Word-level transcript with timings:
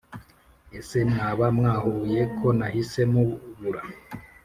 Ese 0.77 0.97
mwaba 1.09 1.45
mwahuye 1.57 2.21
ko 2.37 2.47
nahise 2.57 3.01
mubura 3.11 3.81